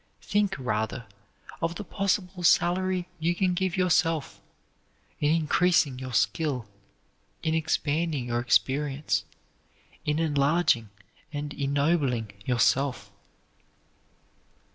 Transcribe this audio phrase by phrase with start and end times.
[0.23, 1.05] Think, rather,
[1.61, 4.41] of the possible salary you can give yourself,
[5.19, 6.67] in increasing your skill,
[7.43, 9.25] in expanding your experience,
[10.03, 10.89] in enlarging
[11.31, 13.11] and ennobling yourself."